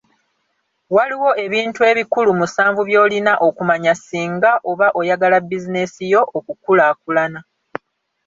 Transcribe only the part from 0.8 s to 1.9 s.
Waliwo ebintu